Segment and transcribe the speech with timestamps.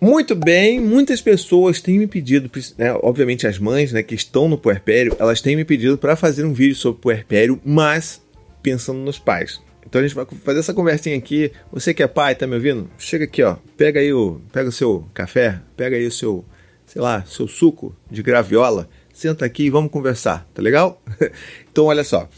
[0.00, 4.58] Muito bem, muitas pessoas têm me pedido, né, obviamente as mães né, que estão no
[4.58, 8.20] puerpério, elas têm me pedido para fazer um vídeo sobre puerpério, mas
[8.62, 9.60] pensando nos pais.
[9.86, 11.52] Então a gente vai fazer essa conversinha aqui.
[11.72, 12.90] Você que é pai, tá me ouvindo?
[12.98, 13.56] Chega aqui, ó.
[13.76, 16.44] Pega aí o, pega o seu café, pega aí o seu,
[16.84, 18.88] sei lá, seu suco de graviola.
[19.12, 21.00] Senta aqui e vamos conversar, tá legal?
[21.70, 22.28] então olha só.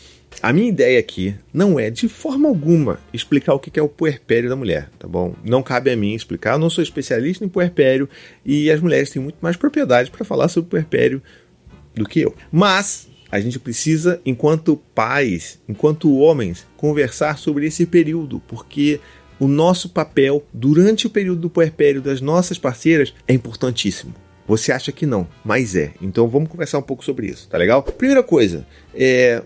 [0.41, 4.49] A minha ideia aqui não é de forma alguma explicar o que é o puerpério
[4.49, 5.35] da mulher, tá bom?
[5.45, 8.09] Não cabe a mim explicar, eu não sou especialista em puerpério
[8.45, 11.21] e as mulheres têm muito mais propriedade para falar sobre puerpério
[11.95, 12.35] do que eu.
[12.53, 19.01] Mas a gente precisa, enquanto pais, enquanto homens, conversar sobre esse período, porque
[19.41, 24.15] o nosso papel durante o período do puerpério das nossas parceiras é importantíssimo.
[24.47, 25.93] Você acha que não, mas é.
[26.01, 27.83] Então vamos conversar um pouco sobre isso, tá legal?
[27.83, 29.43] Primeira coisa, é,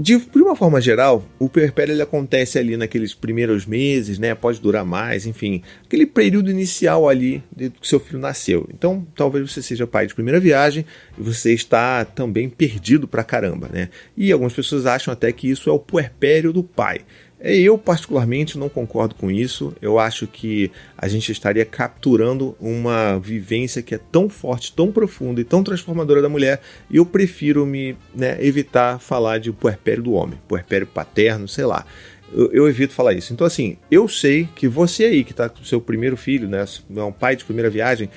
[0.00, 4.34] de, de uma forma geral, o puerpério ele acontece ali naqueles primeiros meses, né?
[4.34, 8.66] Pode durar mais, enfim, aquele período inicial ali de que seu filho nasceu.
[8.72, 10.86] Então, talvez você seja pai de primeira viagem
[11.18, 13.90] e você está também perdido pra caramba, né?
[14.16, 17.02] E algumas pessoas acham até que isso é o puerpério do pai.
[17.42, 19.74] Eu, particularmente, não concordo com isso.
[19.80, 25.40] Eu acho que a gente estaria capturando uma vivência que é tão forte, tão profunda
[25.40, 26.60] e tão transformadora da mulher.
[26.90, 31.86] E eu prefiro me né, evitar falar de puerpério do homem, puerpério paterno, sei lá.
[32.32, 33.32] Eu, eu, evito falar isso.
[33.32, 37.02] Então, assim, eu sei que você aí que está com seu primeiro filho, né, é
[37.02, 38.08] um pai de primeira viagem,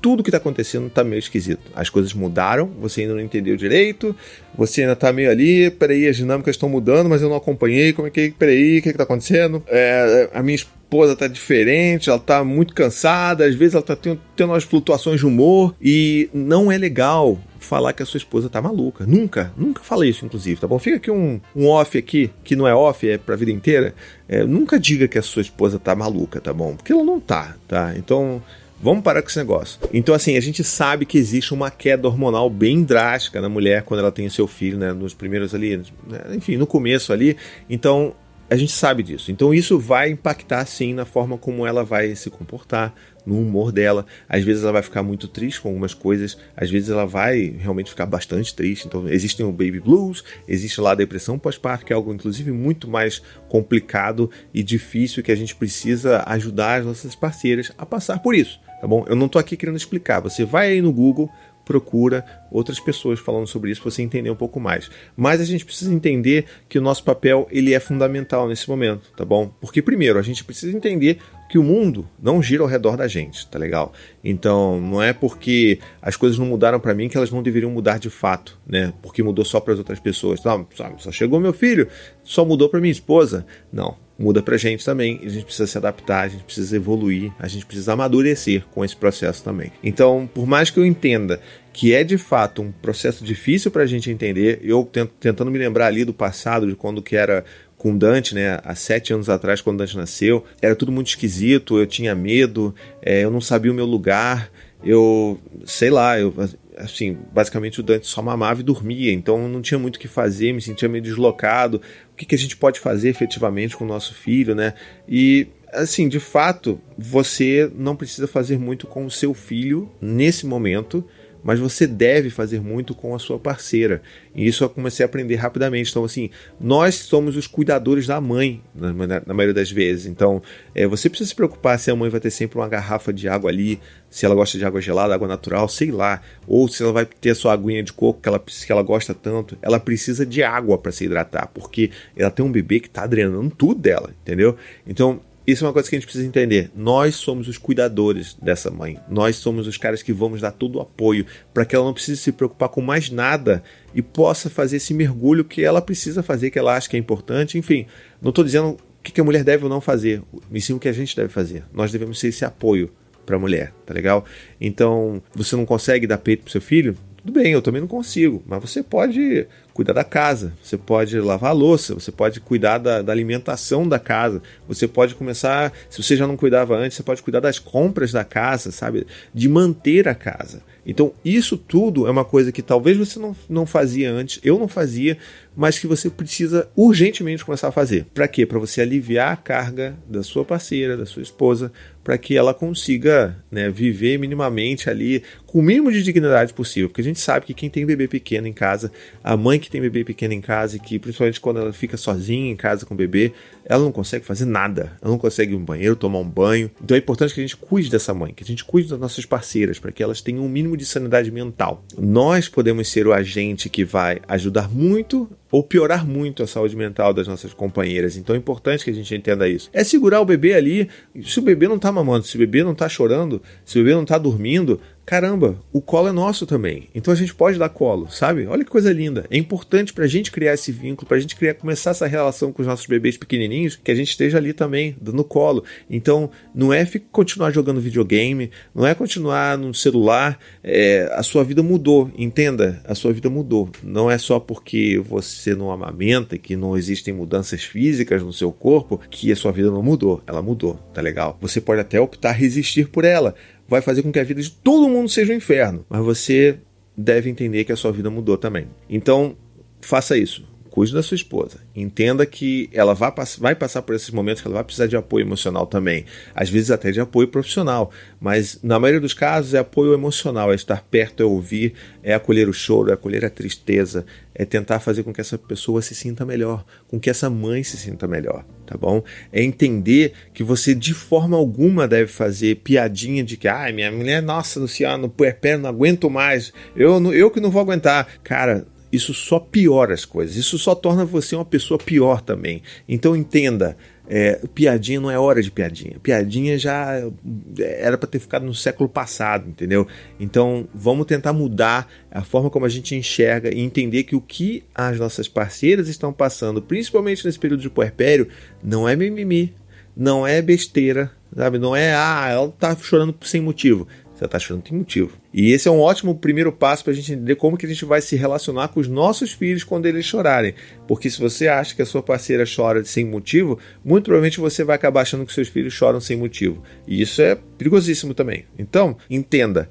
[0.00, 1.70] tudo que está acontecendo está meio esquisito.
[1.74, 4.14] As coisas mudaram, você ainda não entendeu direito,
[4.56, 8.08] você ainda está meio ali, peraí, as dinâmicas estão mudando, mas eu não acompanhei, como
[8.08, 9.62] é que, peraí, o que está acontecendo?
[9.68, 14.20] É, a minha esposa está diferente, ela está muito cansada, às vezes ela está tendo,
[14.34, 18.60] tendo umas flutuações de humor, e não é legal falar que a sua esposa tá
[18.60, 19.06] maluca.
[19.06, 20.78] Nunca, nunca falei isso, inclusive, tá bom?
[20.78, 23.94] Fica aqui um, um off aqui, que não é off, é pra vida inteira.
[24.26, 26.74] É, nunca diga que a sua esposa tá maluca, tá bom?
[26.74, 27.92] Porque ela não tá, tá?
[27.96, 28.42] Então,
[28.82, 29.78] Vamos parar com esse negócio.
[29.92, 34.00] Então, assim, a gente sabe que existe uma queda hormonal bem drástica na mulher quando
[34.00, 34.92] ela tem o seu filho, né?
[34.94, 36.20] Nos primeiros ali, né?
[36.34, 37.36] enfim, no começo ali.
[37.68, 38.14] Então,
[38.48, 39.30] a gente sabe disso.
[39.30, 42.94] Então, isso vai impactar, sim, na forma como ela vai se comportar,
[43.26, 44.06] no humor dela.
[44.28, 47.90] Às vezes ela vai ficar muito triste com algumas coisas, às vezes ela vai realmente
[47.90, 48.86] ficar bastante triste.
[48.86, 52.88] Então, existem o baby blues, existe lá a depressão pós-parto, que é algo inclusive muito
[52.88, 58.34] mais complicado e difícil que a gente precisa ajudar as nossas parceiras a passar por
[58.34, 59.04] isso tá bom?
[59.08, 60.20] Eu não estou aqui querendo explicar.
[60.20, 61.30] Você vai aí no Google,
[61.64, 64.90] procura outras pessoas falando sobre isso para você entender um pouco mais.
[65.16, 69.24] Mas a gente precisa entender que o nosso papel ele é fundamental nesse momento, tá
[69.24, 69.52] bom?
[69.60, 71.18] Porque primeiro a gente precisa entender
[71.48, 73.92] que o mundo não gira ao redor da gente, tá legal?
[74.22, 77.98] Então, não é porque as coisas não mudaram para mim que elas não deveriam mudar
[77.98, 78.92] de fato, né?
[79.02, 80.42] Porque mudou só para as outras pessoas.
[80.42, 80.66] Não,
[80.98, 81.88] só chegou meu filho,
[82.22, 83.44] só mudou para minha esposa.
[83.72, 85.18] Não, muda pra gente também.
[85.24, 88.94] A gente precisa se adaptar, a gente precisa evoluir, a gente precisa amadurecer com esse
[88.94, 89.72] processo também.
[89.82, 91.40] Então, por mais que eu entenda
[91.72, 95.58] que é de fato um processo difícil para a gente entender, eu tento, tentando me
[95.58, 97.44] lembrar ali do passado, de quando que era
[97.78, 101.86] com Dante, né, há sete anos atrás, quando Dante nasceu, era tudo muito esquisito, eu
[101.86, 104.50] tinha medo, é, eu não sabia o meu lugar,
[104.84, 106.34] eu, sei lá, eu,
[106.76, 110.52] assim, basicamente o Dante só mamava e dormia, então não tinha muito o que fazer,
[110.52, 111.80] me sentia meio deslocado,
[112.20, 114.74] que, que a gente pode fazer efetivamente com o nosso filho, né?
[115.08, 121.02] E assim, de fato, você não precisa fazer muito com o seu filho nesse momento
[121.42, 124.02] mas você deve fazer muito com a sua parceira.
[124.34, 125.90] E isso eu comecei a aprender rapidamente.
[125.90, 126.30] Então, assim,
[126.60, 130.06] nós somos os cuidadores da mãe, na, na, maioria das vezes.
[130.06, 130.42] Então,
[130.74, 133.50] é, você precisa se preocupar se a mãe vai ter sempre uma garrafa de água
[133.50, 136.20] ali, se ela gosta de água gelada, água natural, sei lá.
[136.46, 139.14] Ou se ela vai ter a sua aguinha de coco que ela, que ela gosta
[139.14, 139.56] tanto.
[139.62, 143.50] Ela precisa de água para se hidratar, porque ela tem um bebê que está drenando
[143.50, 144.56] tudo dela, entendeu?
[144.86, 145.20] Então,
[145.50, 146.70] isso é uma coisa que a gente precisa entender.
[146.74, 148.98] Nós somos os cuidadores dessa mãe.
[149.08, 152.20] Nós somos os caras que vamos dar todo o apoio para que ela não precise
[152.20, 153.62] se preocupar com mais nada
[153.94, 157.58] e possa fazer esse mergulho que ela precisa fazer, que ela acha que é importante.
[157.58, 157.86] Enfim,
[158.20, 160.88] não estou dizendo o que a mulher deve ou não fazer, mas sim o que
[160.88, 161.64] a gente deve fazer.
[161.72, 162.90] Nós devemos ser esse apoio
[163.24, 164.24] para a mulher, tá legal?
[164.60, 166.96] Então, você não consegue dar peito pro seu filho?
[167.18, 169.46] Tudo bem, eu também não consigo, mas você pode
[169.80, 173.98] cuidar da casa, você pode lavar a louça, você pode cuidar da, da, alimentação da
[173.98, 178.12] casa, você pode começar, se você já não cuidava antes, você pode cuidar das compras
[178.12, 179.06] da casa, sabe?
[179.32, 180.62] De manter a casa.
[180.84, 184.68] Então, isso tudo é uma coisa que talvez você não, não fazia antes, eu não
[184.68, 185.18] fazia,
[185.56, 188.06] mas que você precisa urgentemente começar a fazer.
[188.14, 188.46] Para quê?
[188.46, 191.72] Para você aliviar a carga da sua parceira, da sua esposa,
[192.02, 196.88] para que ela consiga né, viver minimamente ali com o mínimo de dignidade possível.
[196.88, 198.90] Porque a gente sabe que quem tem bebê pequeno em casa,
[199.22, 202.50] a mãe que tem bebê pequeno em casa e que, principalmente quando ela fica sozinha
[202.50, 203.32] em casa com o bebê,
[203.64, 204.92] ela não consegue fazer nada.
[205.02, 206.70] Ela não consegue ir no banheiro, tomar um banho.
[206.82, 209.26] Então é importante que a gente cuide dessa mãe, que a gente cuide das nossas
[209.26, 211.84] parceiras, para que elas tenham um mínimo de sanidade mental.
[211.98, 217.12] Nós podemos ser o agente que vai ajudar muito ou piorar muito a saúde mental
[217.12, 218.16] das nossas companheiras.
[218.16, 219.68] Então é importante que a gente entenda isso.
[219.72, 220.88] É segurar o bebê ali.
[221.24, 223.94] Se o bebê não está mamando, se o bebê não está chorando, se o bebê
[223.94, 226.88] não está dormindo, caramba, o colo é nosso também.
[226.94, 228.46] Então a gente pode dar colo, sabe?
[228.46, 229.26] Olha que coisa linda.
[229.30, 232.52] É importante para a gente criar esse vínculo, para a gente criar, começar essa relação
[232.52, 235.64] com os nossos bebês pequenininhos, que a gente esteja ali também, dando colo.
[235.88, 240.38] Então não é continuar jogando videogame, não é continuar no celular.
[240.62, 242.80] É, a sua vida mudou, entenda?
[242.84, 243.70] A sua vida mudou.
[243.82, 249.00] Não é só porque você não amamenta, que não existem mudanças físicas no seu corpo,
[249.10, 250.22] que a sua vida não mudou.
[250.26, 251.36] Ela mudou, tá legal?
[251.40, 253.34] Você pode até optar resistir por ela,
[253.70, 255.86] vai fazer com que a vida de todo mundo seja um inferno.
[255.88, 256.58] Mas você
[256.96, 258.66] deve entender que a sua vida mudou também.
[258.88, 259.36] Então,
[259.80, 260.44] faça isso.
[260.70, 261.58] Cuide da sua esposa.
[261.74, 265.24] Entenda que ela vai, vai passar por esses momentos que ela vai precisar de apoio
[265.24, 266.04] emocional também.
[266.34, 267.90] Às vezes até de apoio profissional.
[268.20, 270.52] Mas na maioria dos casos é apoio emocional.
[270.52, 274.80] É estar perto, é ouvir, é acolher o choro, é acolher a tristeza, é tentar
[274.80, 278.44] fazer com que essa pessoa se sinta melhor, com que essa mãe se sinta melhor,
[278.64, 279.02] tá bom?
[279.32, 283.92] É entender que você de forma alguma deve fazer piadinha de que, ai, ah, minha
[283.92, 288.06] mulher, nossa, Luciano, puerpério, não aguento mais, eu, eu que não vou aguentar.
[288.22, 292.62] Cara, isso só piora as coisas, isso só torna você uma pessoa pior também.
[292.88, 293.76] Então entenda,
[294.08, 295.96] é, piadinha não é hora de piadinha.
[296.02, 299.86] Piadinha já é, era para ter ficado no século passado, entendeu?
[300.18, 304.64] Então vamos tentar mudar a forma como a gente enxerga e entender que o que
[304.74, 308.26] as nossas parceiras estão passando, principalmente nesse período de puerpério,
[308.62, 309.54] não é mimimi,
[309.96, 311.58] não é besteira, sabe?
[311.58, 313.86] Não é, ah, ela tá chorando sem motivo.
[314.20, 315.16] Você está achando que tem motivo.
[315.32, 317.86] E esse é um ótimo primeiro passo para a gente entender como que a gente
[317.86, 320.54] vai se relacionar com os nossos filhos quando eles chorarem.
[320.86, 324.76] Porque se você acha que a sua parceira chora sem motivo, muito provavelmente você vai
[324.76, 326.62] acabar achando que seus filhos choram sem motivo.
[326.86, 328.44] E isso é perigosíssimo também.
[328.58, 329.70] Então, entenda,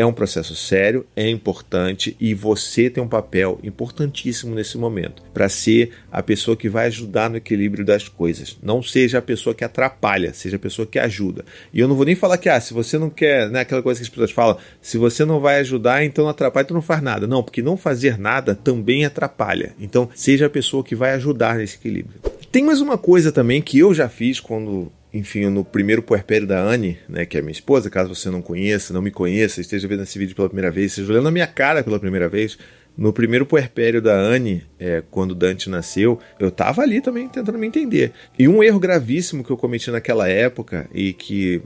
[0.00, 5.46] é um processo sério, é importante e você tem um papel importantíssimo nesse momento para
[5.48, 8.56] ser a pessoa que vai ajudar no equilíbrio das coisas.
[8.62, 11.44] Não seja a pessoa que atrapalha, seja a pessoa que ajuda.
[11.72, 14.00] E eu não vou nem falar que, ah, se você não quer, né, aquela coisa
[14.00, 17.02] que as pessoas falam, se você não vai ajudar, então não atrapalha, então não faz
[17.02, 17.26] nada.
[17.26, 19.74] Não, porque não fazer nada também atrapalha.
[19.78, 22.20] Então, seja a pessoa que vai ajudar nesse equilíbrio.
[22.50, 26.60] Tem mais uma coisa também que eu já fiz quando enfim, no primeiro puerpério da
[26.60, 30.02] Anne, né, que é minha esposa, caso você não conheça, não me conheça, esteja vendo
[30.02, 32.56] esse vídeo pela primeira vez, esteja olhando a minha cara pela primeira vez,
[32.96, 37.66] no primeiro puerpério da Anne, é, quando Dante nasceu, eu tava ali também tentando me
[37.66, 38.12] entender.
[38.38, 41.62] E um erro gravíssimo que eu cometi naquela época e que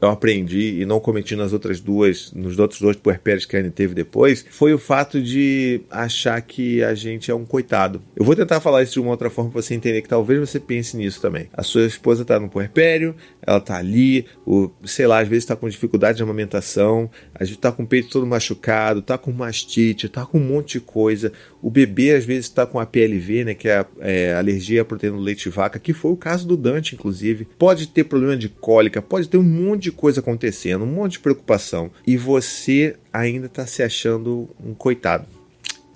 [0.00, 3.70] eu aprendi e não cometi nas outras duas, nos outros dois puerpérios que a Anne
[3.70, 8.02] teve depois, foi o fato de achar que a gente é um coitado.
[8.14, 10.60] Eu vou tentar falar isso de uma outra forma para você entender que talvez você
[10.60, 11.48] pense nisso também.
[11.52, 15.56] A sua esposa está no puerpério, ela está ali, o, sei lá, às vezes está
[15.56, 20.06] com dificuldade de amamentação, às vezes está com o peito todo machucado, está com mastite,
[20.06, 21.32] está com um monte de coisa.
[21.62, 24.84] O bebê às vezes está com a PLV, né, que é, a, é alergia à
[24.84, 27.46] proteína do leite de vaca, que foi o caso do Dante, inclusive.
[27.58, 31.20] Pode ter problema de cólica, pode ter um monte de coisa acontecendo, um monte de
[31.20, 31.90] preocupação.
[32.06, 35.26] E você ainda está se achando um coitado.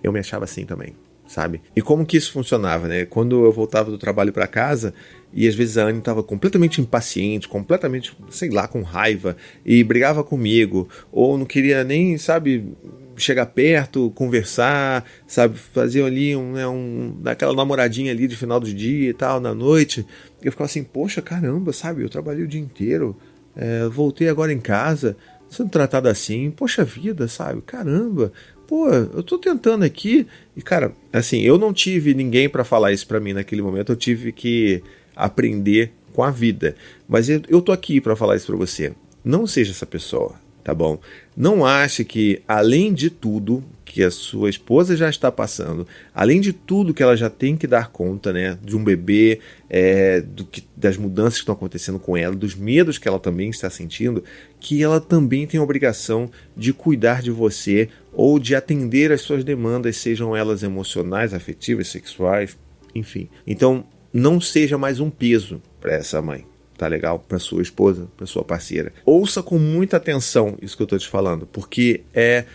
[0.03, 0.95] Eu me achava assim também,
[1.27, 1.61] sabe?
[1.75, 3.05] E como que isso funcionava, né?
[3.05, 4.95] Quando eu voltava do trabalho para casa,
[5.33, 10.25] e às vezes a Anne estava completamente impaciente, completamente, sei lá, com raiva, e brigava
[10.25, 12.73] comigo, ou não queria nem, sabe,
[13.17, 18.73] chegar perto, conversar, sabe, fazer ali um, né, um daquela namoradinha ali de final do
[18.73, 20.06] dia e tal, na noite.
[20.43, 23.17] Eu ficava assim, poxa, caramba, sabe, eu trabalhei o dia inteiro,
[23.57, 25.17] é, voltei agora em casa,
[25.49, 28.33] sendo tratado assim, poxa vida, sabe, caramba,
[28.67, 30.27] pô, eu tô tentando aqui,
[30.57, 33.97] e cara, assim, eu não tive ninguém para falar isso para mim naquele momento, eu
[33.97, 34.83] tive que
[35.17, 36.77] aprender com a vida.
[37.09, 38.93] Mas eu, eu tô aqui para falar isso para você.
[39.25, 40.35] Não seja essa pessoa,
[40.70, 41.00] tá bom?
[41.36, 45.84] Não ache que, além de tudo que a sua esposa já está passando,
[46.15, 50.20] além de tudo que ela já tem que dar conta, né, de um bebê, é,
[50.20, 53.69] do que, das mudanças que estão acontecendo com ela, dos medos que ela também está
[53.69, 54.22] sentindo,
[54.60, 59.43] que ela também tem a obrigação de cuidar de você ou de atender às suas
[59.43, 62.56] demandas, sejam elas emocionais, afetivas, sexuais,
[62.94, 63.29] enfim.
[63.44, 66.50] Então, não seja mais um peso para essa mãe.
[66.81, 67.19] Tá legal?
[67.19, 68.91] Para sua esposa, para sua parceira.
[69.05, 72.46] Ouça com muita atenção isso que eu estou te falando, porque é,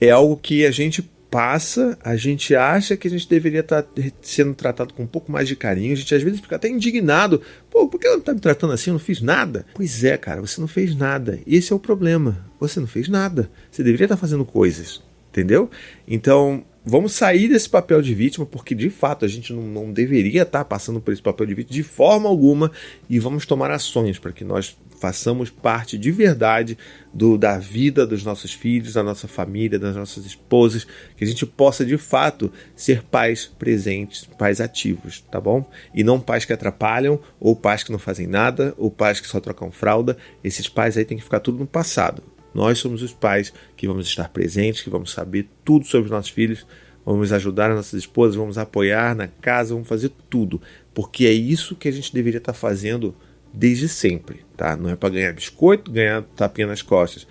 [0.00, 4.02] é algo que a gente passa, a gente acha que a gente deveria estar tá
[4.20, 7.40] sendo tratado com um pouco mais de carinho, a gente às vezes fica até indignado.
[7.70, 8.90] Pô, por que ela está me tratando assim?
[8.90, 9.64] Eu não fiz nada.
[9.72, 11.38] Pois é, cara, você não fez nada.
[11.46, 12.44] Esse é o problema.
[12.58, 13.48] Você não fez nada.
[13.70, 15.00] Você deveria estar tá fazendo coisas.
[15.30, 15.70] Entendeu?
[16.08, 20.42] Então, vamos sair desse papel de vítima, porque de fato a gente não, não deveria
[20.42, 22.70] estar passando por esse papel de vítima de forma alguma,
[23.08, 26.76] e vamos tomar ações para que nós façamos parte de verdade
[27.12, 31.46] do, da vida dos nossos filhos, da nossa família, das nossas esposas, que a gente
[31.46, 35.68] possa de fato ser pais presentes, pais ativos, tá bom?
[35.94, 39.40] E não pais que atrapalham, ou pais que não fazem nada, ou pais que só
[39.40, 40.16] trocam fralda.
[40.44, 42.22] Esses pais aí tem que ficar tudo no passado.
[42.54, 46.30] Nós somos os pais que vamos estar presentes, que vamos saber tudo sobre os nossos
[46.30, 46.66] filhos,
[47.04, 50.60] vamos ajudar as nossas esposas, vamos apoiar na casa, vamos fazer tudo,
[50.94, 53.14] porque é isso que a gente deveria estar fazendo
[53.52, 54.76] desde sempre, tá?
[54.76, 57.26] Não é para ganhar biscoito, ganhar tapinha nas costas,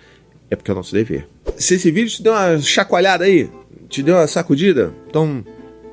[0.50, 1.28] é porque é o nosso dever.
[1.56, 3.50] Se esse vídeo te deu uma chacoalhada aí,
[3.88, 5.44] te deu uma sacudida, então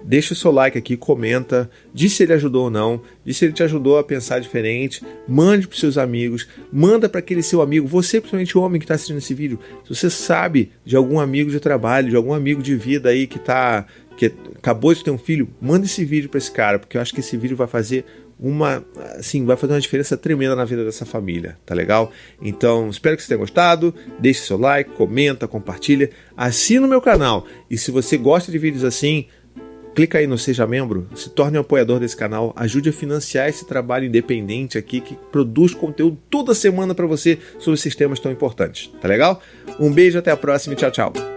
[0.08, 3.52] deixa o seu like aqui, comenta, diz se ele ajudou ou não, diz se ele
[3.52, 8.22] te ajudou a pensar diferente, mande para seus amigos, manda para aquele seu amigo, você
[8.22, 11.60] principalmente o homem que está assistindo esse vídeo, se você sabe de algum amigo de
[11.60, 13.86] trabalho, de algum amigo de vida aí que tá
[14.16, 17.14] que acabou de ter um filho, manda esse vídeo para esse cara, porque eu acho
[17.14, 18.04] que esse vídeo vai fazer
[18.40, 18.84] uma
[19.18, 22.12] assim, vai fazer uma diferença tremenda na vida dessa família, tá legal?
[22.42, 27.46] Então, espero que você tenha gostado, deixe seu like, comenta, compartilha, assina o meu canal.
[27.70, 29.28] E se você gosta de vídeos assim,
[29.98, 33.66] clica aí no Seja Membro, se torne um apoiador desse canal, ajude a financiar esse
[33.66, 38.92] trabalho independente aqui que produz conteúdo toda semana para você sobre sistemas tão importantes.
[39.02, 39.42] Tá legal?
[39.80, 41.37] Um beijo, até a próxima e tchau, tchau.